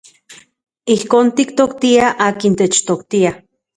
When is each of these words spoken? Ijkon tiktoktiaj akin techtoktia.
Ijkon 0.95 1.29
tiktoktiaj 1.39 2.09
akin 2.29 2.59
techtoktia. 2.63 3.35